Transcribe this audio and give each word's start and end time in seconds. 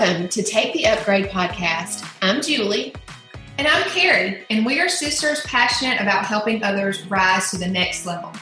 Welcome 0.00 0.30
to 0.30 0.42
Take 0.42 0.72
the 0.72 0.86
Upgrade 0.86 1.26
podcast. 1.26 2.10
I'm 2.22 2.40
Julie. 2.40 2.94
And 3.58 3.68
I'm 3.68 3.82
Carrie, 3.90 4.46
and 4.48 4.64
we 4.64 4.80
are 4.80 4.88
sisters 4.88 5.42
passionate 5.42 6.00
about 6.00 6.24
helping 6.24 6.62
others 6.62 7.04
rise 7.08 7.50
to 7.50 7.58
the 7.58 7.68
next 7.68 8.06
level. 8.06 8.32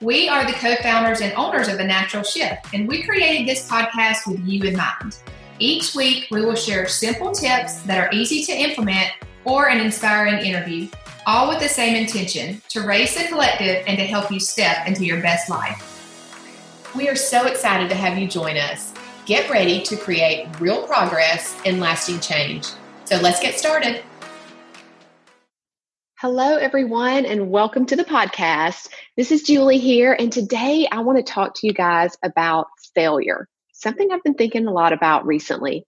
We 0.00 0.28
are 0.28 0.44
the 0.44 0.54
co 0.54 0.74
founders 0.82 1.20
and 1.20 1.32
owners 1.34 1.68
of 1.68 1.78
The 1.78 1.84
Natural 1.84 2.24
Shift, 2.24 2.74
and 2.74 2.88
we 2.88 3.04
created 3.04 3.46
this 3.46 3.68
podcast 3.68 4.26
with 4.26 4.40
you 4.44 4.64
in 4.64 4.76
mind. 4.76 5.18
Each 5.60 5.94
week, 5.94 6.26
we 6.32 6.44
will 6.44 6.56
share 6.56 6.88
simple 6.88 7.30
tips 7.30 7.82
that 7.82 8.00
are 8.00 8.12
easy 8.12 8.42
to 8.46 8.52
implement 8.52 9.12
or 9.44 9.68
an 9.68 9.78
inspiring 9.78 10.44
interview, 10.44 10.88
all 11.26 11.48
with 11.48 11.60
the 11.60 11.68
same 11.68 11.94
intention 11.94 12.60
to 12.70 12.80
raise 12.80 13.14
the 13.14 13.28
collective 13.28 13.84
and 13.86 13.96
to 13.98 14.04
help 14.04 14.32
you 14.32 14.40
step 14.40 14.88
into 14.88 15.04
your 15.04 15.22
best 15.22 15.48
life. 15.48 16.90
We 16.96 17.08
are 17.08 17.14
so 17.14 17.46
excited 17.46 17.88
to 17.90 17.94
have 17.94 18.18
you 18.18 18.26
join 18.26 18.56
us. 18.56 18.92
Get 19.26 19.48
ready 19.48 19.80
to 19.84 19.96
create 19.96 20.48
real 20.60 20.86
progress 20.86 21.58
and 21.64 21.80
lasting 21.80 22.20
change. 22.20 22.66
So 23.06 23.16
let's 23.16 23.40
get 23.40 23.58
started. 23.58 24.02
Hello, 26.18 26.56
everyone, 26.56 27.24
and 27.24 27.50
welcome 27.50 27.86
to 27.86 27.96
the 27.96 28.04
podcast. 28.04 28.90
This 29.16 29.32
is 29.32 29.42
Julie 29.42 29.78
here, 29.78 30.12
and 30.12 30.30
today 30.30 30.86
I 30.92 31.00
want 31.00 31.16
to 31.16 31.32
talk 31.32 31.54
to 31.54 31.66
you 31.66 31.72
guys 31.72 32.18
about 32.22 32.66
failure, 32.94 33.48
something 33.72 34.12
I've 34.12 34.22
been 34.22 34.34
thinking 34.34 34.66
a 34.66 34.72
lot 34.72 34.92
about 34.92 35.24
recently. 35.24 35.86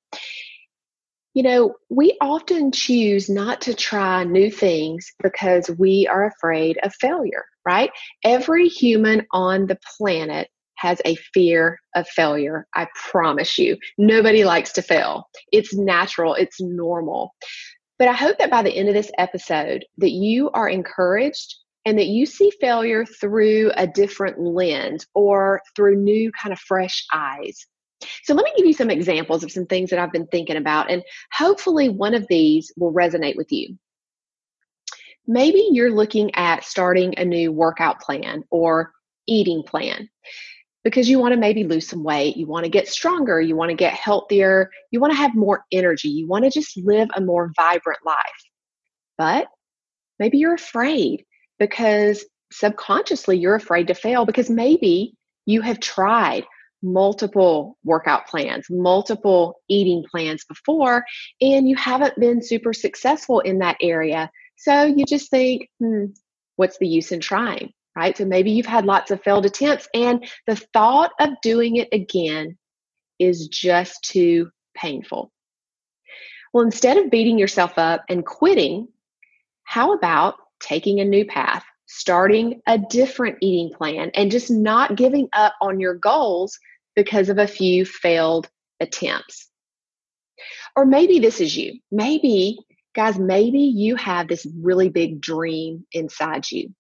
You 1.35 1.43
know, 1.43 1.75
we 1.91 2.17
often 2.23 2.73
choose 2.73 3.29
not 3.29 3.61
to 3.63 3.75
try 3.75 4.25
new 4.25 4.51
things 4.51 5.13
because 5.23 5.69
we 5.69 6.09
are 6.11 6.25
afraid 6.25 6.79
of 6.83 6.95
failure, 6.95 7.45
right? 7.67 7.91
Every 8.25 8.69
human 8.69 9.27
on 9.31 9.67
the 9.67 9.79
planet 9.99 10.49
has 10.77 11.01
a 11.05 11.17
fear 11.35 11.79
of 11.95 12.09
failure. 12.09 12.67
I 12.75 12.87
promise 13.11 13.59
you. 13.59 13.77
Nobody 13.99 14.45
likes 14.45 14.73
to 14.73 14.83
fail. 14.83 15.29
It's 15.53 15.75
natural, 15.75 16.35
it's 16.35 16.61
normal. 16.61 17.35
But 17.99 18.09
I 18.09 18.13
hope 18.13 18.39
that 18.39 18.51
by 18.51 18.63
the 18.63 18.75
end 18.75 18.89
of 18.89 18.95
this 18.95 19.11
episode 19.19 19.85
that 19.99 20.11
you 20.11 20.51
are 20.51 20.69
encouraged 20.69 21.55
and 21.87 21.99
that 21.99 22.09
you 22.09 22.27
see 22.27 22.51
failure 22.61 23.05
through 23.07 23.71
a 23.77 23.87
different 23.87 24.39
lens 24.41 25.07
or 25.15 25.63
through 25.75 25.97
new 25.97 26.31
kind 26.33 26.53
of 26.53 26.59
fresh 26.59 27.07
eyes. 27.15 27.65
So 28.25 28.35
let 28.35 28.45
me 28.45 28.53
give 28.57 28.67
you 28.67 28.75
some 28.75 28.91
examples 28.91 29.43
of 29.43 29.53
some 29.53 29.67
things 29.67 29.91
that 29.91 29.99
I've 29.99 30.13
been 30.13 30.27
thinking 30.27 30.57
about 30.57 30.91
and 30.91 31.03
hopefully 31.33 31.89
one 31.89 32.13
of 32.13 32.27
these 32.29 32.71
will 32.77 32.93
resonate 32.93 33.37
with 33.37 33.51
you. 33.51 33.79
Maybe 35.27 35.69
you're 35.73 35.95
looking 35.95 36.35
at 36.35 36.65
starting 36.65 37.19
a 37.19 37.25
new 37.25 37.51
workout 37.51 38.01
plan 38.01 38.45
or 38.51 38.93
eating 39.27 39.63
plan 39.63 40.09
because 40.87 41.09
you 41.09 41.19
want 41.19 41.35
to 41.35 41.41
maybe 41.41 41.65
lose 41.65 41.89
some 41.89 42.05
weight, 42.05 42.37
you 42.37 42.47
want 42.47 42.63
to 42.63 42.71
get 42.71 42.87
stronger, 42.87 43.41
you 43.41 43.57
want 43.57 43.71
to 43.71 43.75
get 43.75 43.93
healthier, 43.93 44.71
you 44.93 45.01
want 45.01 45.13
to 45.13 45.17
have 45.17 45.35
more 45.35 45.65
energy, 45.73 46.07
you 46.09 46.29
want 46.29 46.45
to 46.45 46.51
just 46.51 46.77
live 46.77 47.09
a 47.17 47.21
more 47.21 47.51
vibrant 47.57 47.99
life. 48.07 48.17
But 49.19 49.49
maybe 50.21 50.39
you're 50.39 50.55
afraid 50.55 51.25
because 51.59 52.25
subconsciously 52.53 53.37
you're 53.37 53.57
afraid 53.57 53.89
to 53.89 53.95
fail 53.95 54.27
because 54.27 54.49
maybe 54.49 55.15
you 55.45 55.61
have 55.61 55.81
tried 55.81 56.45
multiple 56.85 57.77
workout 57.83 58.29
plans, 58.29 58.67
multiple 58.71 59.57
eating 59.69 60.05
plans 60.09 60.45
before, 60.45 61.05
and 61.41 61.69
you 61.69 61.75
haven't 61.75 62.15
been 62.21 62.41
super 62.41 62.73
successful 62.73 63.41
in 63.41 63.59
that 63.59 63.77
area. 63.81 64.31
So 64.55 64.85
you 64.85 65.05
just 65.05 65.33
think, 65.33 65.69
hmm, 65.81 66.05
what's 66.55 66.79
the 66.79 66.87
use 66.87 67.11
in 67.11 67.19
trying? 67.19 67.73
Right? 67.97 68.17
So 68.17 68.27
maybe 68.27 68.51
you've 68.51 68.67
had 68.67 68.85
lots 68.85 69.11
of 69.11 69.23
failed 69.23 69.47
attempts, 69.47 69.89
and 69.95 70.25
the 70.47 70.57
thought 70.57 71.13
of 71.19 71.31
doing 71.43 71.77
it 71.77 71.89
again 71.93 72.59
is 73.19 73.49
just 73.49 74.05
too 74.05 74.51
painful. 74.77 75.33
Well, 76.53 76.65
instead 76.65 76.99
of 76.99 77.11
beating 77.11 77.39
yourself 77.39 77.73
up 77.77 78.05
and 78.09 78.25
quitting, 78.25 78.89
how 79.65 79.95
about 79.95 80.35
taking 80.61 81.01
a 81.01 81.05
new 81.05 81.25
path, 81.25 81.65
starting 81.87 82.61
a 82.67 82.79
different 82.79 83.39
eating 83.41 83.73
plan, 83.77 84.11
and 84.15 84.31
just 84.31 84.51
not 84.51 84.97
giving 84.97 85.29
up 85.33 85.55
on 85.61 85.81
your 85.81 85.95
goals 85.95 86.59
because 86.95 87.31
of 87.31 87.39
a 87.39 87.47
few 87.47 87.85
failed 87.85 88.49
attempts? 88.81 89.49
Or 90.77 90.85
maybe 90.85 91.19
this 91.19 91.41
is 91.41 91.57
you. 91.57 91.81
Maybe, 91.91 92.59
guys, 92.95 93.19
maybe 93.19 93.61
you 93.61 93.97
have 93.97 94.29
this 94.29 94.47
really 94.63 94.91
big 94.91 95.21
dream 95.21 95.87
inside 95.93 96.51
you. 96.51 96.75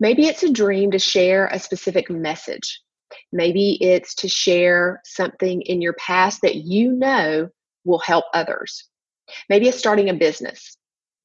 Maybe 0.00 0.26
it's 0.26 0.42
a 0.42 0.52
dream 0.52 0.92
to 0.92 0.98
share 0.98 1.46
a 1.46 1.58
specific 1.58 2.10
message. 2.10 2.80
Maybe 3.32 3.78
it's 3.80 4.14
to 4.16 4.28
share 4.28 5.00
something 5.04 5.62
in 5.62 5.82
your 5.82 5.94
past 5.94 6.42
that 6.42 6.56
you 6.56 6.92
know 6.92 7.48
will 7.84 7.98
help 7.98 8.26
others. 8.34 8.88
Maybe 9.48 9.68
it's 9.68 9.78
starting 9.78 10.08
a 10.08 10.14
business. 10.14 10.76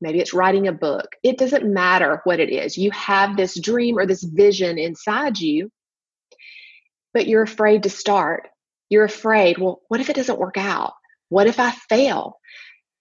Maybe 0.01 0.19
it's 0.19 0.33
writing 0.33 0.67
a 0.67 0.73
book. 0.73 1.07
It 1.23 1.37
doesn't 1.37 1.71
matter 1.71 2.21
what 2.23 2.39
it 2.39 2.49
is. 2.49 2.77
You 2.77 2.91
have 2.91 3.37
this 3.37 3.59
dream 3.59 3.97
or 3.97 4.05
this 4.05 4.23
vision 4.23 4.77
inside 4.77 5.39
you, 5.39 5.69
but 7.13 7.27
you're 7.27 7.43
afraid 7.43 7.83
to 7.83 7.89
start. 7.89 8.49
You're 8.89 9.05
afraid, 9.05 9.57
well, 9.57 9.81
what 9.87 10.01
if 10.01 10.09
it 10.09 10.15
doesn't 10.15 10.39
work 10.39 10.57
out? 10.57 10.93
What 11.29 11.47
if 11.47 11.59
I 11.59 11.71
fail? 11.71 12.37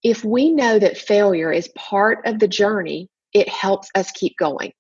If 0.02 0.24
we 0.24 0.52
know 0.52 0.78
that 0.78 0.96
failure 0.96 1.52
is 1.52 1.68
part 1.76 2.26
of 2.26 2.38
the 2.38 2.48
journey, 2.48 3.08
it 3.32 3.48
helps 3.48 3.88
us 3.94 4.10
keep 4.12 4.36
going 4.36 4.72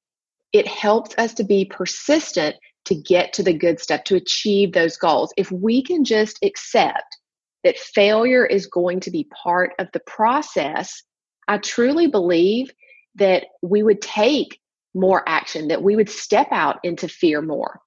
it 0.52 0.66
helps 0.66 1.14
us 1.18 1.34
to 1.34 1.44
be 1.44 1.64
persistent 1.64 2.56
to 2.84 2.94
get 2.94 3.32
to 3.34 3.42
the 3.42 3.52
good 3.52 3.80
stuff, 3.80 4.04
to 4.04 4.16
achieve 4.16 4.72
those 4.72 4.96
goals. 4.96 5.32
If 5.36 5.50
we 5.50 5.82
can 5.82 6.04
just 6.04 6.38
accept 6.42 7.16
that 7.64 7.78
failure 7.78 8.44
is 8.44 8.66
going 8.66 9.00
to 9.00 9.10
be 9.10 9.28
part 9.42 9.72
of 9.78 9.88
the 9.92 10.00
process, 10.00 11.02
I 11.48 11.58
truly 11.58 12.08
believe 12.08 12.72
that 13.16 13.46
we 13.62 13.82
would 13.82 14.02
take 14.02 14.58
more 14.94 15.22
action, 15.26 15.68
that 15.68 15.82
we 15.82 15.96
would 15.96 16.10
step 16.10 16.48
out 16.50 16.80
into 16.82 17.08
fear 17.08 17.40
more. 17.40 17.80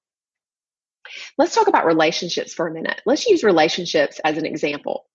Let's 1.38 1.54
talk 1.54 1.68
about 1.68 1.86
relationships 1.86 2.52
for 2.52 2.66
a 2.66 2.72
minute. 2.72 3.00
Let's 3.06 3.26
use 3.26 3.44
relationships 3.44 4.20
as 4.24 4.38
an 4.38 4.46
example. 4.46 5.06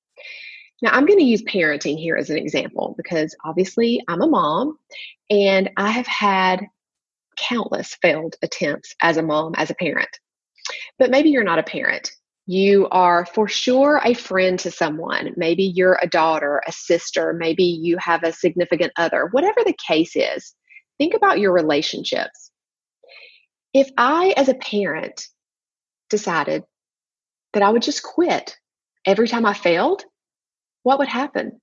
Now, 0.81 0.91
I'm 0.91 1.05
going 1.05 1.19
to 1.19 1.25
use 1.25 1.43
parenting 1.43 1.97
here 1.97 2.15
as 2.15 2.29
an 2.29 2.37
example 2.37 2.95
because 2.97 3.35
obviously 3.43 4.01
I'm 4.07 4.21
a 4.21 4.27
mom 4.27 4.77
and 5.29 5.69
I 5.77 5.91
have 5.91 6.07
had 6.07 6.65
countless 7.41 7.97
failed 8.01 8.35
attempts 8.41 8.93
as 9.01 9.17
a 9.17 9.23
mom, 9.23 9.53
as 9.55 9.69
a 9.69 9.75
parent. 9.75 10.09
But 10.99 11.11
maybe 11.11 11.29
you're 11.29 11.43
not 11.43 11.59
a 11.59 11.63
parent. 11.63 12.11
You 12.45 12.87
are 12.91 13.25
for 13.25 13.47
sure 13.47 14.01
a 14.03 14.13
friend 14.13 14.59
to 14.59 14.71
someone. 14.71 15.33
Maybe 15.37 15.63
you're 15.63 15.99
a 16.01 16.07
daughter, 16.07 16.61
a 16.67 16.71
sister, 16.71 17.33
maybe 17.33 17.63
you 17.63 17.97
have 17.97 18.23
a 18.23 18.33
significant 18.33 18.91
other. 18.97 19.29
Whatever 19.31 19.61
the 19.65 19.75
case 19.87 20.15
is, 20.15 20.53
think 20.97 21.13
about 21.13 21.39
your 21.39 21.53
relationships. 21.53 22.51
If 23.73 23.89
I, 23.97 24.33
as 24.35 24.49
a 24.49 24.55
parent, 24.55 25.27
decided 26.09 26.63
that 27.53 27.63
I 27.63 27.69
would 27.69 27.81
just 27.81 28.03
quit 28.03 28.57
every 29.05 29.27
time 29.27 29.45
I 29.45 29.53
failed, 29.53 30.03
what 30.83 30.99
would 30.99 31.07
happen? 31.07 31.61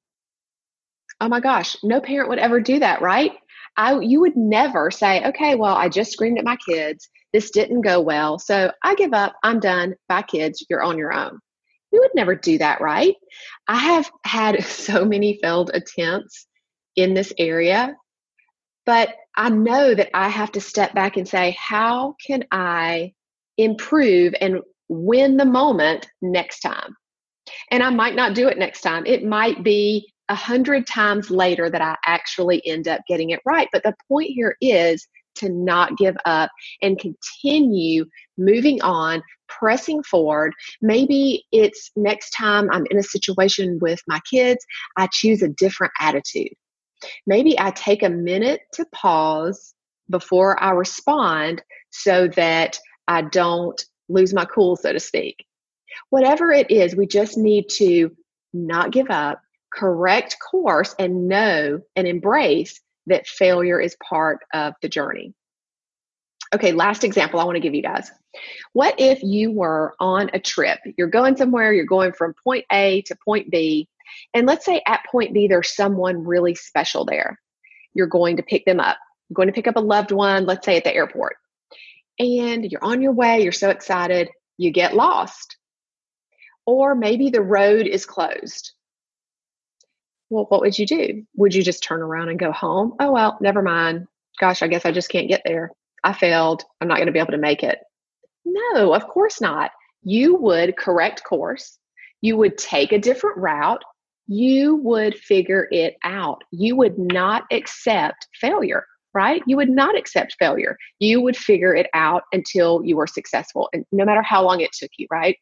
Oh 1.20 1.28
my 1.28 1.40
gosh, 1.40 1.76
no 1.82 2.00
parent 2.00 2.28
would 2.30 2.38
ever 2.38 2.60
do 2.60 2.78
that, 2.78 3.02
right? 3.02 3.32
I 3.78 4.00
you 4.00 4.20
would 4.20 4.36
never 4.36 4.90
say, 4.90 5.24
okay, 5.24 5.54
well, 5.54 5.76
I 5.76 5.88
just 5.88 6.12
screamed 6.12 6.38
at 6.38 6.44
my 6.44 6.56
kids. 6.56 7.08
This 7.32 7.50
didn't 7.50 7.82
go 7.82 8.00
well. 8.00 8.38
So 8.38 8.72
I 8.82 8.94
give 8.96 9.14
up. 9.14 9.36
I'm 9.42 9.60
done. 9.60 9.94
Bye, 10.08 10.22
kids. 10.22 10.66
You're 10.68 10.82
on 10.82 10.98
your 10.98 11.12
own. 11.12 11.38
You 11.92 12.00
would 12.00 12.14
never 12.14 12.34
do 12.34 12.58
that, 12.58 12.80
right? 12.80 13.14
I 13.68 13.76
have 13.76 14.10
had 14.24 14.62
so 14.64 15.04
many 15.04 15.38
failed 15.40 15.70
attempts 15.72 16.46
in 16.96 17.14
this 17.14 17.32
area, 17.38 17.96
but 18.84 19.14
I 19.36 19.50
know 19.50 19.94
that 19.94 20.10
I 20.12 20.28
have 20.28 20.50
to 20.52 20.60
step 20.60 20.92
back 20.94 21.16
and 21.16 21.28
say, 21.28 21.56
how 21.58 22.16
can 22.26 22.44
I 22.50 23.12
improve 23.56 24.34
and 24.40 24.60
win 24.88 25.36
the 25.36 25.44
moment 25.44 26.08
next 26.20 26.60
time? 26.60 26.96
And 27.70 27.82
I 27.84 27.90
might 27.90 28.16
not 28.16 28.34
do 28.34 28.48
it 28.48 28.58
next 28.58 28.80
time. 28.80 29.06
It 29.06 29.24
might 29.24 29.62
be 29.62 30.12
a 30.28 30.34
hundred 30.34 30.86
times 30.86 31.30
later 31.30 31.70
that 31.70 31.82
I 31.82 31.96
actually 32.06 32.64
end 32.66 32.88
up 32.88 33.00
getting 33.08 33.30
it 33.30 33.40
right. 33.44 33.68
But 33.72 33.82
the 33.82 33.94
point 34.08 34.30
here 34.30 34.56
is 34.60 35.06
to 35.36 35.48
not 35.48 35.96
give 35.96 36.16
up 36.24 36.50
and 36.82 36.98
continue 36.98 38.04
moving 38.36 38.82
on, 38.82 39.22
pressing 39.48 40.02
forward. 40.02 40.52
Maybe 40.82 41.44
it's 41.52 41.90
next 41.96 42.30
time 42.30 42.68
I'm 42.72 42.86
in 42.90 42.98
a 42.98 43.02
situation 43.02 43.78
with 43.80 44.00
my 44.06 44.20
kids, 44.30 44.64
I 44.96 45.08
choose 45.12 45.42
a 45.42 45.48
different 45.48 45.92
attitude. 46.00 46.52
Maybe 47.26 47.58
I 47.58 47.70
take 47.70 48.02
a 48.02 48.10
minute 48.10 48.60
to 48.74 48.84
pause 48.92 49.74
before 50.10 50.60
I 50.62 50.70
respond 50.70 51.62
so 51.90 52.28
that 52.28 52.78
I 53.06 53.22
don't 53.22 53.80
lose 54.08 54.34
my 54.34 54.44
cool, 54.44 54.76
so 54.76 54.92
to 54.92 55.00
speak. 55.00 55.44
Whatever 56.10 56.50
it 56.52 56.70
is, 56.70 56.96
we 56.96 57.06
just 57.06 57.38
need 57.38 57.66
to 57.76 58.10
not 58.52 58.90
give 58.90 59.10
up, 59.10 59.40
correct 59.72 60.36
course 60.50 60.94
and 60.98 61.28
know 61.28 61.80
and 61.96 62.06
embrace 62.06 62.80
that 63.06 63.26
failure 63.26 63.80
is 63.80 63.96
part 64.06 64.40
of 64.52 64.74
the 64.82 64.88
journey. 64.88 65.34
Okay, 66.54 66.72
last 66.72 67.04
example 67.04 67.40
I 67.40 67.44
want 67.44 67.56
to 67.56 67.60
give 67.60 67.74
you 67.74 67.82
guys. 67.82 68.10
What 68.72 68.94
if 68.98 69.22
you 69.22 69.50
were 69.50 69.94
on 70.00 70.30
a 70.32 70.38
trip? 70.38 70.78
You're 70.96 71.08
going 71.08 71.36
somewhere, 71.36 71.72
you're 71.72 71.84
going 71.84 72.12
from 72.12 72.34
point 72.42 72.64
A 72.72 73.02
to 73.02 73.16
point 73.24 73.50
B, 73.50 73.88
and 74.34 74.46
let's 74.46 74.64
say 74.64 74.82
at 74.86 75.04
point 75.10 75.34
B 75.34 75.48
there's 75.48 75.74
someone 75.74 76.24
really 76.24 76.54
special 76.54 77.04
there. 77.04 77.38
You're 77.94 78.06
going 78.06 78.36
to 78.36 78.42
pick 78.42 78.64
them 78.64 78.80
up. 78.80 78.96
You're 79.28 79.34
going 79.34 79.48
to 79.48 79.54
pick 79.54 79.66
up 79.66 79.76
a 79.76 79.80
loved 79.80 80.12
one, 80.12 80.46
let's 80.46 80.64
say 80.64 80.76
at 80.76 80.84
the 80.84 80.94
airport. 80.94 81.36
And 82.18 82.64
you're 82.70 82.84
on 82.84 83.02
your 83.02 83.12
way, 83.12 83.42
you're 83.42 83.52
so 83.52 83.70
excited, 83.70 84.28
you 84.56 84.70
get 84.70 84.94
lost. 84.94 85.56
Or 86.66 86.94
maybe 86.94 87.30
the 87.30 87.42
road 87.42 87.86
is 87.86 88.06
closed. 88.06 88.72
Well, 90.30 90.46
what 90.48 90.60
would 90.60 90.78
you 90.78 90.86
do? 90.86 91.24
Would 91.36 91.54
you 91.54 91.62
just 91.62 91.82
turn 91.82 92.02
around 92.02 92.28
and 92.28 92.38
go 92.38 92.52
home? 92.52 92.94
Oh, 93.00 93.12
well, 93.12 93.38
never 93.40 93.62
mind. 93.62 94.06
Gosh, 94.40 94.62
I 94.62 94.68
guess 94.68 94.84
I 94.84 94.92
just 94.92 95.08
can't 95.10 95.28
get 95.28 95.42
there. 95.44 95.70
I 96.04 96.12
failed. 96.12 96.64
I'm 96.80 96.88
not 96.88 96.96
going 96.96 97.06
to 97.06 97.12
be 97.12 97.18
able 97.18 97.32
to 97.32 97.38
make 97.38 97.62
it. 97.62 97.78
No, 98.44 98.94
of 98.94 99.06
course 99.08 99.40
not. 99.40 99.70
You 100.02 100.36
would 100.36 100.76
correct 100.76 101.24
course. 101.24 101.78
You 102.20 102.36
would 102.36 102.58
take 102.58 102.92
a 102.92 102.98
different 102.98 103.36
route. 103.38 103.82
You 104.26 104.76
would 104.76 105.16
figure 105.18 105.66
it 105.70 105.96
out. 106.04 106.42
You 106.50 106.76
would 106.76 106.98
not 106.98 107.44
accept 107.50 108.28
failure, 108.34 108.84
right? 109.14 109.42
You 109.46 109.56
would 109.56 109.70
not 109.70 109.96
accept 109.96 110.36
failure. 110.38 110.76
You 110.98 111.20
would 111.22 111.36
figure 111.36 111.74
it 111.74 111.88
out 111.94 112.24
until 112.32 112.82
you 112.84 112.96
were 112.96 113.06
successful, 113.06 113.70
and 113.72 113.84
no 113.92 114.04
matter 114.04 114.22
how 114.22 114.44
long 114.44 114.60
it 114.60 114.70
took 114.72 114.90
you, 114.98 115.06
right? 115.10 115.36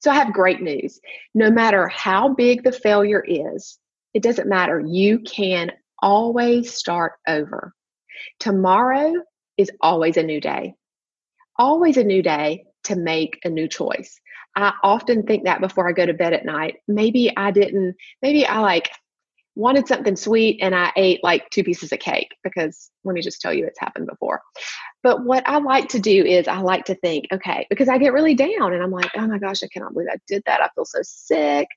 So 0.00 0.10
I 0.10 0.14
have 0.14 0.32
great 0.32 0.60
news. 0.60 1.00
No 1.34 1.50
matter 1.50 1.88
how 1.88 2.34
big 2.34 2.62
the 2.62 2.72
failure 2.72 3.24
is, 3.26 3.78
it 4.14 4.22
doesn't 4.22 4.48
matter. 4.48 4.80
You 4.80 5.20
can 5.20 5.72
always 6.00 6.72
start 6.72 7.14
over. 7.26 7.74
Tomorrow 8.40 9.14
is 9.56 9.70
always 9.80 10.16
a 10.16 10.22
new 10.22 10.40
day, 10.40 10.74
always 11.58 11.96
a 11.96 12.04
new 12.04 12.22
day 12.22 12.64
to 12.84 12.96
make 12.96 13.38
a 13.44 13.48
new 13.48 13.68
choice. 13.68 14.20
I 14.54 14.72
often 14.82 15.24
think 15.24 15.44
that 15.44 15.60
before 15.60 15.88
I 15.88 15.92
go 15.92 16.06
to 16.06 16.14
bed 16.14 16.32
at 16.32 16.46
night. 16.46 16.76
Maybe 16.88 17.30
I 17.36 17.50
didn't, 17.50 17.96
maybe 18.22 18.46
I 18.46 18.60
like 18.60 18.90
wanted 19.56 19.88
something 19.88 20.14
sweet 20.16 20.58
and 20.60 20.74
I 20.74 20.92
ate 20.96 21.24
like 21.24 21.48
two 21.50 21.64
pieces 21.64 21.90
of 21.90 21.98
cake 21.98 22.36
because 22.44 22.90
let 23.04 23.14
me 23.14 23.22
just 23.22 23.40
tell 23.40 23.52
you 23.52 23.66
it's 23.66 23.80
happened 23.80 24.06
before. 24.06 24.42
But 25.02 25.24
what 25.24 25.48
I 25.48 25.58
like 25.58 25.88
to 25.88 25.98
do 25.98 26.24
is 26.24 26.46
I 26.46 26.58
like 26.58 26.84
to 26.84 26.94
think, 26.94 27.26
okay, 27.32 27.66
because 27.70 27.88
I 27.88 27.98
get 27.98 28.12
really 28.12 28.34
down 28.34 28.74
and 28.74 28.82
I'm 28.82 28.90
like, 28.90 29.10
oh 29.16 29.26
my 29.26 29.38
gosh, 29.38 29.62
I 29.62 29.68
cannot 29.68 29.94
believe 29.94 30.08
I 30.12 30.18
did 30.28 30.42
that. 30.46 30.60
I 30.60 30.68
feel 30.74 30.84
so 30.84 31.00
sick. 31.02 31.68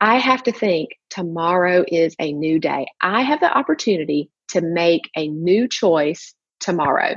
I 0.00 0.18
have 0.18 0.44
to 0.44 0.52
think 0.52 0.90
tomorrow 1.10 1.84
is 1.88 2.14
a 2.20 2.32
new 2.32 2.60
day. 2.60 2.86
I 3.00 3.22
have 3.22 3.40
the 3.40 3.52
opportunity 3.52 4.30
to 4.48 4.60
make 4.60 5.10
a 5.16 5.28
new 5.28 5.66
choice 5.66 6.34
tomorrow, 6.60 7.16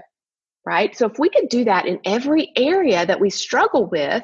right? 0.66 0.96
So 0.98 1.06
if 1.06 1.20
we 1.20 1.30
could 1.30 1.50
do 1.50 1.66
that 1.66 1.86
in 1.86 2.00
every 2.04 2.52
area 2.56 3.06
that 3.06 3.20
we 3.20 3.30
struggle 3.30 3.86
with, 3.86 4.24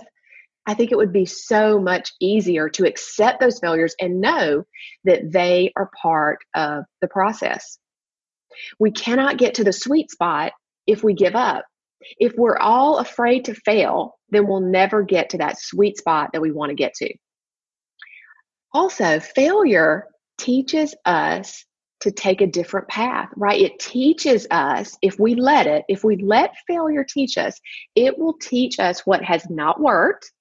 I 0.65 0.73
think 0.73 0.91
it 0.91 0.97
would 0.97 1.11
be 1.11 1.25
so 1.25 1.79
much 1.79 2.11
easier 2.21 2.69
to 2.69 2.85
accept 2.85 3.39
those 3.39 3.59
failures 3.59 3.95
and 3.99 4.21
know 4.21 4.63
that 5.03 5.31
they 5.31 5.71
are 5.75 5.91
part 6.01 6.39
of 6.55 6.85
the 7.01 7.07
process. 7.07 7.77
We 8.79 8.91
cannot 8.91 9.37
get 9.37 9.55
to 9.55 9.63
the 9.63 9.73
sweet 9.73 10.11
spot 10.11 10.53
if 10.87 11.03
we 11.03 11.13
give 11.13 11.35
up. 11.35 11.65
If 12.19 12.33
we're 12.37 12.57
all 12.57 12.99
afraid 12.99 13.45
to 13.45 13.55
fail, 13.55 14.17
then 14.29 14.47
we'll 14.47 14.61
never 14.61 15.03
get 15.03 15.29
to 15.31 15.37
that 15.39 15.59
sweet 15.59 15.97
spot 15.97 16.29
that 16.33 16.41
we 16.41 16.51
want 16.51 16.69
to 16.69 16.75
get 16.75 16.93
to. 16.95 17.13
Also, 18.73 19.19
failure 19.19 20.05
teaches 20.37 20.95
us 21.05 21.65
to 22.01 22.11
take 22.11 22.41
a 22.41 22.47
different 22.47 22.87
path, 22.89 23.29
right? 23.37 23.61
It 23.61 23.79
teaches 23.79 24.45
us, 24.51 24.97
if 25.01 25.17
we 25.19 25.35
let 25.35 25.67
it, 25.67 25.85
if 25.87 26.03
we 26.03 26.17
let 26.17 26.53
failure 26.67 27.05
teach 27.07 27.37
us, 27.37 27.59
it 27.95 28.17
will 28.17 28.33
teach 28.41 28.79
us 28.79 29.05
what 29.05 29.23
has 29.23 29.49
not 29.49 29.79
worked, 29.79 30.31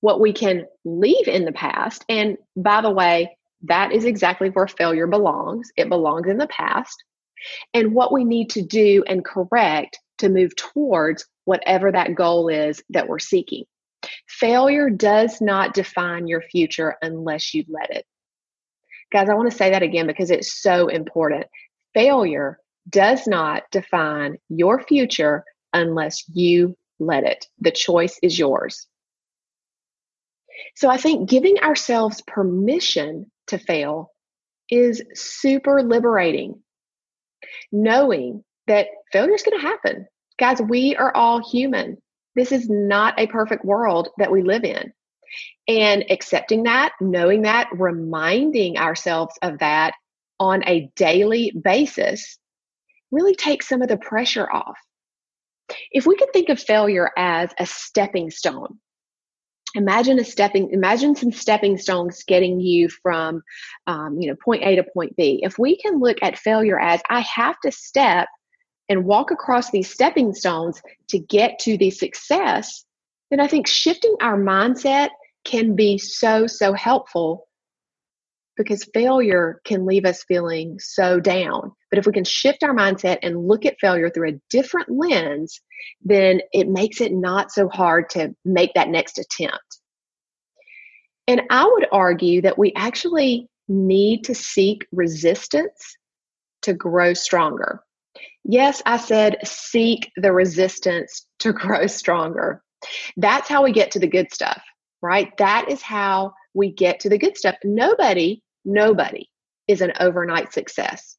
what 0.00 0.20
we 0.20 0.32
can 0.32 0.64
leave 0.84 1.26
in 1.26 1.44
the 1.44 1.52
past. 1.52 2.04
And 2.08 2.36
by 2.56 2.80
the 2.80 2.90
way, 2.90 3.36
that 3.62 3.92
is 3.92 4.04
exactly 4.04 4.50
where 4.50 4.68
failure 4.68 5.06
belongs. 5.06 5.70
It 5.76 5.88
belongs 5.88 6.28
in 6.28 6.38
the 6.38 6.46
past. 6.48 6.96
And 7.74 7.94
what 7.94 8.12
we 8.12 8.24
need 8.24 8.50
to 8.50 8.62
do 8.62 9.04
and 9.06 9.24
correct 9.24 9.98
to 10.18 10.28
move 10.28 10.54
towards 10.56 11.26
whatever 11.44 11.90
that 11.92 12.14
goal 12.14 12.48
is 12.48 12.82
that 12.90 13.08
we're 13.08 13.18
seeking. 13.18 13.64
Failure 14.28 14.90
does 14.90 15.40
not 15.40 15.74
define 15.74 16.26
your 16.26 16.42
future 16.42 16.96
unless 17.02 17.54
you 17.54 17.64
let 17.68 17.90
it. 17.90 18.04
Guys, 19.12 19.28
I 19.28 19.34
want 19.34 19.50
to 19.50 19.56
say 19.56 19.70
that 19.70 19.82
again 19.82 20.06
because 20.06 20.30
it's 20.30 20.60
so 20.60 20.88
important. 20.88 21.46
Failure 21.94 22.58
does 22.90 23.26
not 23.26 23.62
define 23.70 24.36
your 24.48 24.82
future 24.82 25.44
unless 25.72 26.24
you 26.28 26.76
let 26.98 27.24
it. 27.24 27.46
The 27.60 27.70
choice 27.70 28.18
is 28.22 28.38
yours. 28.38 28.86
So 30.76 30.88
I 30.88 30.96
think 30.96 31.28
giving 31.28 31.58
ourselves 31.58 32.22
permission 32.26 33.30
to 33.48 33.58
fail 33.58 34.10
is 34.70 35.02
super 35.14 35.82
liberating. 35.82 36.62
Knowing 37.72 38.44
that 38.66 38.88
failure 39.12 39.34
is 39.34 39.42
going 39.42 39.58
to 39.58 39.66
happen. 39.66 40.06
Guys, 40.38 40.60
we 40.60 40.94
are 40.96 41.14
all 41.14 41.40
human. 41.50 41.98
This 42.34 42.52
is 42.52 42.68
not 42.68 43.18
a 43.18 43.26
perfect 43.26 43.64
world 43.64 44.08
that 44.18 44.30
we 44.30 44.42
live 44.42 44.64
in. 44.64 44.92
And 45.66 46.04
accepting 46.10 46.64
that, 46.64 46.92
knowing 47.00 47.42
that, 47.42 47.68
reminding 47.72 48.78
ourselves 48.78 49.34
of 49.42 49.58
that 49.58 49.94
on 50.40 50.62
a 50.66 50.90
daily 50.96 51.52
basis 51.62 52.38
really 53.10 53.34
takes 53.34 53.68
some 53.68 53.82
of 53.82 53.88
the 53.88 53.96
pressure 53.96 54.50
off. 54.50 54.78
If 55.90 56.06
we 56.06 56.16
could 56.16 56.32
think 56.32 56.48
of 56.48 56.60
failure 56.60 57.10
as 57.16 57.50
a 57.58 57.66
stepping 57.66 58.30
stone, 58.30 58.78
imagine 59.78 60.18
a 60.18 60.24
stepping 60.24 60.70
imagine 60.70 61.14
some 61.14 61.32
stepping 61.32 61.78
stones 61.78 62.22
getting 62.24 62.60
you 62.60 62.88
from 62.88 63.42
um, 63.86 64.20
you 64.20 64.28
know 64.28 64.36
point 64.44 64.62
a 64.64 64.76
to 64.76 64.84
point 64.92 65.16
b. 65.16 65.40
If 65.42 65.58
we 65.58 65.76
can 65.78 66.00
look 66.00 66.18
at 66.20 66.36
failure 66.36 66.78
as 66.78 67.00
i 67.08 67.20
have 67.20 67.58
to 67.60 67.72
step 67.72 68.28
and 68.90 69.04
walk 69.04 69.30
across 69.30 69.70
these 69.70 69.90
stepping 69.90 70.34
stones 70.34 70.82
to 71.08 71.18
get 71.18 71.58
to 71.60 71.78
the 71.78 71.90
success 71.90 72.84
then 73.30 73.40
i 73.40 73.46
think 73.46 73.66
shifting 73.66 74.16
our 74.20 74.38
mindset 74.38 75.10
can 75.44 75.74
be 75.74 75.96
so, 75.96 76.46
so 76.46 76.72
helpful 76.74 77.47
because 78.58 78.88
failure 78.92 79.60
can 79.64 79.86
leave 79.86 80.04
us 80.04 80.24
feeling 80.24 80.78
so 80.78 81.20
down. 81.20 81.72
But 81.90 81.98
if 81.98 82.06
we 82.06 82.12
can 82.12 82.24
shift 82.24 82.62
our 82.62 82.74
mindset 82.74 83.18
and 83.22 83.48
look 83.48 83.64
at 83.64 83.80
failure 83.80 84.10
through 84.10 84.30
a 84.30 84.40
different 84.50 84.90
lens, 84.90 85.60
then 86.02 86.40
it 86.52 86.68
makes 86.68 87.00
it 87.00 87.12
not 87.12 87.50
so 87.50 87.68
hard 87.68 88.10
to 88.10 88.34
make 88.44 88.74
that 88.74 88.88
next 88.88 89.18
attempt. 89.18 89.78
And 91.26 91.42
I 91.50 91.64
would 91.64 91.86
argue 91.92 92.42
that 92.42 92.58
we 92.58 92.72
actually 92.74 93.48
need 93.68 94.24
to 94.24 94.34
seek 94.34 94.86
resistance 94.92 95.96
to 96.62 96.74
grow 96.74 97.14
stronger. 97.14 97.82
Yes, 98.44 98.82
I 98.84 98.96
said 98.96 99.36
seek 99.44 100.10
the 100.16 100.32
resistance 100.32 101.26
to 101.40 101.52
grow 101.52 101.86
stronger. 101.86 102.62
That's 103.16 103.48
how 103.48 103.62
we 103.62 103.72
get 103.72 103.92
to 103.92 103.98
the 103.98 104.06
good 104.06 104.32
stuff 104.32 104.62
right? 105.02 105.36
That 105.38 105.66
is 105.68 105.82
how 105.82 106.34
we 106.54 106.72
get 106.72 107.00
to 107.00 107.08
the 107.08 107.18
good 107.18 107.36
stuff. 107.36 107.56
Nobody, 107.64 108.42
nobody 108.68 109.28
is 109.66 109.80
an 109.80 109.92
overnight 110.00 110.52
success. 110.52 111.16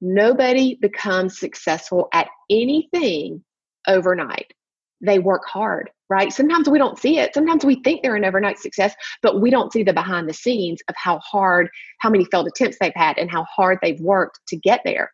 Nobody 0.00 0.78
becomes 0.80 1.38
successful 1.38 2.08
at 2.12 2.28
anything 2.50 3.42
overnight. 3.86 4.52
They 5.00 5.18
work 5.18 5.42
hard, 5.46 5.90
right? 6.08 6.32
Sometimes 6.32 6.68
we 6.68 6.78
don't 6.78 6.98
see 6.98 7.18
it. 7.18 7.34
Sometimes 7.34 7.64
we 7.64 7.82
think 7.82 8.02
they're 8.02 8.16
an 8.16 8.24
overnight 8.24 8.58
success, 8.58 8.94
but 9.22 9.40
we 9.40 9.50
don't 9.50 9.72
see 9.72 9.82
the 9.82 9.92
behind 9.92 10.28
the 10.28 10.34
scenes 10.34 10.80
of 10.88 10.94
how 10.96 11.18
hard, 11.18 11.68
how 11.98 12.10
many 12.10 12.24
failed 12.26 12.46
attempts 12.46 12.78
they've 12.80 12.92
had, 12.94 13.18
and 13.18 13.30
how 13.30 13.44
hard 13.44 13.78
they've 13.82 14.00
worked 14.00 14.40
to 14.48 14.56
get 14.56 14.80
there. 14.84 15.10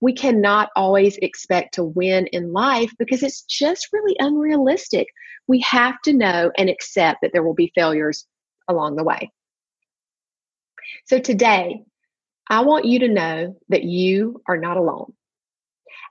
We 0.00 0.14
cannot 0.14 0.70
always 0.74 1.16
expect 1.18 1.74
to 1.74 1.84
win 1.84 2.26
in 2.28 2.52
life 2.52 2.90
because 2.98 3.22
it's 3.22 3.42
just 3.42 3.88
really 3.92 4.16
unrealistic. 4.18 5.06
We 5.46 5.60
have 5.60 6.00
to 6.04 6.12
know 6.12 6.50
and 6.58 6.68
accept 6.68 7.20
that 7.22 7.30
there 7.32 7.42
will 7.42 7.54
be 7.54 7.72
failures 7.74 8.26
along 8.68 8.96
the 8.96 9.04
way. 9.04 9.30
So 11.10 11.18
today, 11.18 11.82
I 12.48 12.60
want 12.60 12.84
you 12.84 13.00
to 13.00 13.08
know 13.08 13.56
that 13.68 13.82
you 13.82 14.40
are 14.46 14.56
not 14.56 14.76
alone. 14.76 15.12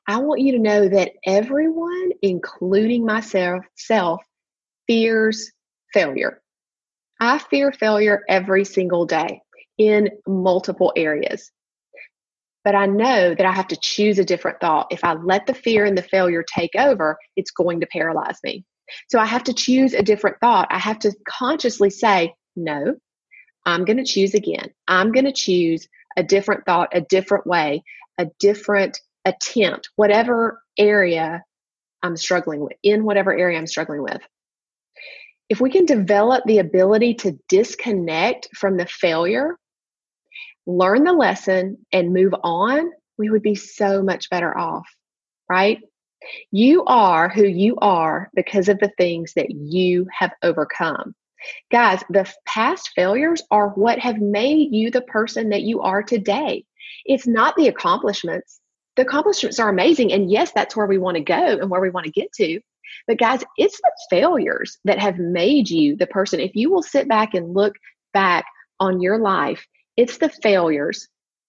I 0.05 0.17
want 0.17 0.41
you 0.41 0.51
to 0.51 0.59
know 0.59 0.89
that 0.89 1.13
everyone, 1.25 2.09
including 2.21 3.05
myself, 3.05 3.63
self, 3.77 4.21
fears 4.87 5.53
failure. 5.93 6.41
I 7.17 7.37
fear 7.37 7.71
failure 7.71 8.23
every 8.27 8.65
single 8.65 9.05
day 9.05 9.39
in 9.77 10.09
multiple 10.27 10.91
areas. 10.97 11.49
But 12.65 12.75
I 12.75 12.85
know 12.85 13.33
that 13.33 13.45
I 13.45 13.53
have 13.53 13.69
to 13.69 13.79
choose 13.81 14.19
a 14.19 14.25
different 14.25 14.59
thought. 14.59 14.87
If 14.91 15.05
I 15.05 15.13
let 15.13 15.47
the 15.47 15.53
fear 15.53 15.85
and 15.85 15.97
the 15.97 16.03
failure 16.03 16.43
take 16.43 16.75
over, 16.77 17.17
it's 17.37 17.51
going 17.51 17.79
to 17.79 17.87
paralyze 17.87 18.39
me. 18.43 18.65
So 19.07 19.17
I 19.17 19.27
have 19.27 19.45
to 19.45 19.53
choose 19.53 19.93
a 19.93 20.03
different 20.03 20.41
thought. 20.41 20.67
I 20.69 20.77
have 20.77 20.99
to 20.99 21.15
consciously 21.25 21.89
say, 21.89 22.33
no, 22.57 22.97
I'm 23.65 23.85
going 23.85 23.97
to 23.97 24.03
choose 24.03 24.33
again. 24.33 24.69
I'm 24.87 25.11
going 25.11 25.25
to 25.25 25.31
choose 25.31 25.87
a 26.17 26.23
different 26.23 26.65
thought, 26.65 26.89
a 26.93 27.01
different 27.01 27.45
way, 27.45 27.83
a 28.17 28.27
different 28.39 28.99
attempt, 29.25 29.89
whatever 29.95 30.61
area 30.77 31.43
I'm 32.01 32.17
struggling 32.17 32.61
with, 32.61 32.73
in 32.83 33.03
whatever 33.03 33.37
area 33.37 33.57
I'm 33.57 33.67
struggling 33.67 34.01
with. 34.01 34.21
If 35.49 35.59
we 35.59 35.71
can 35.71 35.85
develop 35.85 36.43
the 36.45 36.59
ability 36.59 37.15
to 37.15 37.37
disconnect 37.49 38.49
from 38.55 38.77
the 38.77 38.85
failure, 38.85 39.57
learn 40.65 41.03
the 41.03 41.13
lesson, 41.13 41.77
and 41.91 42.13
move 42.13 42.33
on, 42.43 42.91
we 43.17 43.29
would 43.29 43.41
be 43.41 43.55
so 43.55 44.01
much 44.01 44.29
better 44.29 44.55
off, 44.57 44.87
right? 45.49 45.79
You 46.51 46.85
are 46.85 47.29
who 47.29 47.45
you 47.45 47.75
are 47.77 48.29
because 48.35 48.69
of 48.69 48.79
the 48.79 48.91
things 48.97 49.33
that 49.35 49.49
you 49.51 50.07
have 50.17 50.31
overcome. 50.43 51.15
Guys, 51.71 52.03
the 52.09 52.31
past 52.45 52.91
failures 52.95 53.41
are 53.51 53.69
what 53.69 53.99
have 53.99 54.19
made 54.19 54.73
you 54.73 54.91
the 54.91 55.01
person 55.01 55.49
that 55.49 55.63
you 55.63 55.81
are 55.81 56.03
today. 56.03 56.65
It's 57.05 57.27
not 57.27 57.55
the 57.55 57.67
accomplishments. 57.67 58.59
The 58.95 59.03
accomplishments 59.03 59.59
are 59.59 59.69
amazing. 59.69 60.11
And 60.11 60.29
yes, 60.31 60.51
that's 60.51 60.75
where 60.75 60.87
we 60.87 60.97
want 60.97 61.15
to 61.15 61.23
go 61.23 61.57
and 61.59 61.69
where 61.69 61.81
we 61.81 61.89
want 61.89 62.05
to 62.05 62.11
get 62.11 62.31
to. 62.33 62.59
But 63.07 63.19
guys, 63.19 63.43
it's 63.57 63.77
the 63.77 63.91
failures 64.09 64.77
that 64.85 64.99
have 64.99 65.17
made 65.17 65.69
you 65.69 65.95
the 65.95 66.07
person. 66.07 66.39
If 66.39 66.55
you 66.55 66.71
will 66.71 66.83
sit 66.83 67.07
back 67.07 67.33
and 67.33 67.53
look 67.53 67.75
back 68.13 68.45
on 68.79 69.01
your 69.01 69.19
life, 69.19 69.65
it's 69.95 70.17
the 70.17 70.29
failures 70.29 71.07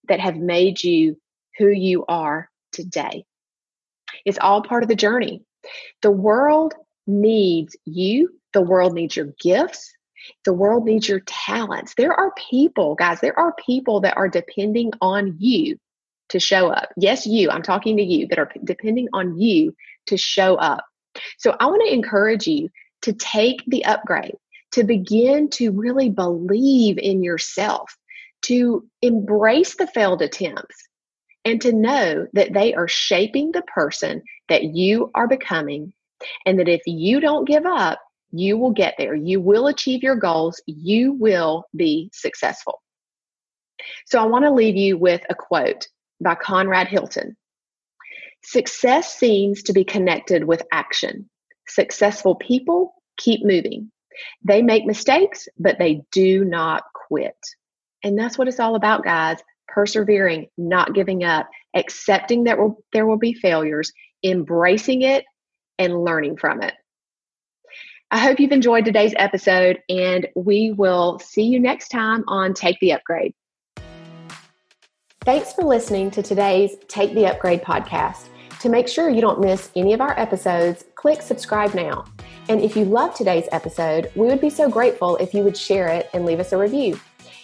that 0.08 0.20
have 0.20 0.36
made 0.36 0.82
you 0.82 1.16
who 1.58 1.68
you 1.68 2.04
are 2.06 2.48
today. 2.72 3.24
It's 4.24 4.38
all 4.40 4.62
part 4.62 4.82
of 4.82 4.88
the 4.88 4.94
journey. 4.94 5.42
The 6.02 6.10
world 6.10 6.74
needs 7.06 7.76
you, 7.84 8.39
the 8.52 8.62
world 8.62 8.94
needs 8.94 9.16
your 9.16 9.32
gifts, 9.40 9.92
the 10.44 10.52
world 10.52 10.84
needs 10.84 11.08
your 11.08 11.20
talents. 11.26 11.94
There 11.96 12.12
are 12.12 12.32
people, 12.50 12.94
guys, 12.94 13.20
there 13.20 13.38
are 13.38 13.54
people 13.64 14.00
that 14.02 14.16
are 14.16 14.28
depending 14.28 14.92
on 15.00 15.36
you 15.38 15.78
to 16.28 16.38
show 16.38 16.68
up. 16.68 16.90
Yes, 16.96 17.26
you, 17.26 17.50
I'm 17.50 17.62
talking 17.62 17.96
to 17.96 18.02
you, 18.02 18.26
that 18.28 18.38
are 18.38 18.50
depending 18.64 19.08
on 19.12 19.38
you 19.38 19.74
to 20.06 20.16
show 20.16 20.56
up. 20.56 20.84
So 21.38 21.56
I 21.58 21.66
want 21.66 21.82
to 21.86 21.92
encourage 21.92 22.46
you 22.46 22.68
to 23.02 23.12
take 23.12 23.64
the 23.66 23.84
upgrade, 23.84 24.36
to 24.72 24.84
begin 24.84 25.48
to 25.50 25.72
really 25.72 26.10
believe 26.10 26.98
in 26.98 27.22
yourself, 27.22 27.96
to 28.42 28.86
embrace 29.02 29.76
the 29.76 29.86
failed 29.86 30.22
attempts, 30.22 30.88
and 31.44 31.60
to 31.62 31.72
know 31.72 32.26
that 32.34 32.52
they 32.52 32.74
are 32.74 32.88
shaping 32.88 33.50
the 33.50 33.62
person 33.62 34.22
that 34.48 34.64
you 34.64 35.10
are 35.14 35.26
becoming. 35.26 35.92
And 36.44 36.58
that 36.58 36.68
if 36.68 36.82
you 36.86 37.18
don't 37.18 37.48
give 37.48 37.64
up, 37.64 37.98
you 38.32 38.56
will 38.58 38.72
get 38.72 38.94
there. 38.98 39.14
You 39.14 39.40
will 39.40 39.66
achieve 39.66 40.02
your 40.02 40.16
goals. 40.16 40.60
You 40.66 41.12
will 41.12 41.64
be 41.74 42.10
successful. 42.12 42.80
So 44.06 44.20
I 44.20 44.26
want 44.26 44.44
to 44.44 44.50
leave 44.50 44.76
you 44.76 44.98
with 44.98 45.22
a 45.30 45.34
quote 45.34 45.88
by 46.20 46.34
Conrad 46.34 46.88
Hilton. 46.88 47.36
Success 48.42 49.16
seems 49.16 49.62
to 49.64 49.72
be 49.72 49.84
connected 49.84 50.44
with 50.44 50.62
action. 50.72 51.28
Successful 51.68 52.34
people 52.34 52.94
keep 53.16 53.44
moving. 53.44 53.90
They 54.44 54.62
make 54.62 54.86
mistakes, 54.86 55.48
but 55.58 55.78
they 55.78 56.02
do 56.12 56.44
not 56.44 56.84
quit. 56.94 57.36
And 58.02 58.18
that's 58.18 58.38
what 58.38 58.48
it's 58.48 58.60
all 58.60 58.74
about, 58.74 59.04
guys. 59.04 59.38
Persevering, 59.68 60.48
not 60.58 60.94
giving 60.94 61.22
up, 61.22 61.48
accepting 61.74 62.44
that 62.44 62.58
there 62.92 63.06
will 63.06 63.18
be 63.18 63.34
failures, 63.34 63.92
embracing 64.24 65.02
it, 65.02 65.24
and 65.78 66.04
learning 66.04 66.36
from 66.36 66.62
it. 66.62 66.74
I 68.12 68.18
hope 68.18 68.40
you've 68.40 68.50
enjoyed 68.50 68.84
today's 68.84 69.14
episode, 69.18 69.80
and 69.88 70.26
we 70.34 70.72
will 70.72 71.20
see 71.20 71.44
you 71.44 71.60
next 71.60 71.90
time 71.90 72.24
on 72.26 72.54
Take 72.54 72.76
the 72.80 72.92
Upgrade. 72.92 73.34
Thanks 75.20 75.52
for 75.52 75.62
listening 75.62 76.10
to 76.12 76.22
today's 76.22 76.74
Take 76.88 77.14
the 77.14 77.26
Upgrade 77.26 77.62
podcast. 77.62 78.26
To 78.62 78.68
make 78.68 78.88
sure 78.88 79.10
you 79.10 79.20
don't 79.20 79.40
miss 79.40 79.70
any 79.76 79.92
of 79.92 80.00
our 80.00 80.18
episodes, 80.18 80.84
click 80.96 81.22
subscribe 81.22 81.72
now. 81.72 82.04
And 82.48 82.60
if 82.60 82.76
you 82.76 82.84
love 82.84 83.14
today's 83.14 83.46
episode, 83.52 84.10
we 84.16 84.26
would 84.26 84.40
be 84.40 84.50
so 84.50 84.68
grateful 84.68 85.16
if 85.18 85.32
you 85.32 85.44
would 85.44 85.56
share 85.56 85.86
it 85.86 86.10
and 86.12 86.26
leave 86.26 86.40
us 86.40 86.52
a 86.52 86.58
review. 86.58 86.98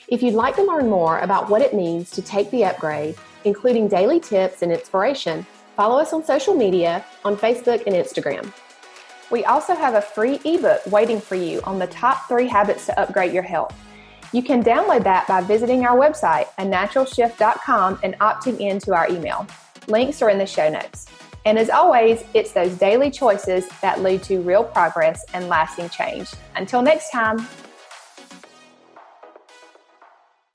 If 0.08 0.20
you'd 0.20 0.35
like 0.35 0.56
to 0.56 0.64
learn 0.64 0.90
more 0.90 1.20
about 1.20 1.49
what 1.49 1.62
it 1.62 1.75
means 1.75 2.11
to 2.11 2.23
take 2.23 2.50
the 2.50 2.64
upgrade, 2.64 3.14
including 3.44 3.87
daily 3.87 4.18
tips 4.18 4.62
and 4.62 4.73
inspiration, 4.73 5.46
follow 5.76 6.00
us 6.00 6.12
on 6.12 6.25
social 6.25 6.56
media 6.56 7.04
on 7.25 7.37
Facebook 7.37 7.87
and 7.87 7.94
Instagram. 7.94 8.52
We 9.30 9.45
also 9.45 9.75
have 9.75 9.95
a 9.95 10.02
free 10.02 10.40
ebook 10.45 10.87
waiting 10.87 11.21
for 11.21 11.35
you 11.35 11.61
on 11.64 11.78
the 11.78 11.87
top 11.87 12.28
three 12.28 12.47
habits 12.47 12.87
to 12.87 12.99
upgrade 12.99 13.33
your 13.33 13.42
health. 13.42 13.75
You 14.33 14.42
can 14.42 14.62
download 14.62 15.04
that 15.04 15.26
by 15.26 15.40
visiting 15.40 15.85
our 15.85 15.99
website, 15.99 16.47
anaturalshift.com, 16.59 18.00
and 18.02 18.18
opting 18.18 18.61
into 18.61 18.95
our 18.95 19.09
email. 19.11 19.47
Links 19.88 20.23
are 20.23 20.30
in 20.30 20.38
the 20.38 20.47
show 20.47 20.68
notes. 20.68 21.06
And 21.45 21.59
as 21.59 21.71
always, 21.71 22.25
it's 22.35 22.52
those 22.52 22.76
daily 22.76 23.11
choices 23.11 23.68
that 23.80 24.02
lead 24.02 24.23
to 24.25 24.40
real 24.40 24.64
progress 24.64 25.25
and 25.33 25.49
lasting 25.49 25.90
change. 25.90 26.30
Until 26.56 26.83
next 26.83 27.11
time. 27.11 27.47